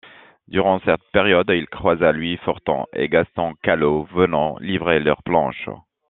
Durant 0.47 0.79
cette 0.79 1.03
période 1.13 1.51
il 1.51 1.67
croisa 1.67 2.11
Louis 2.11 2.37
Forton 2.37 2.87
et 2.91 3.07
Gaston 3.07 3.53
Callaud, 3.61 4.05
venant 4.11 4.57
livrer 4.59 4.97
leurs 4.99 5.21
planches. 5.21 5.69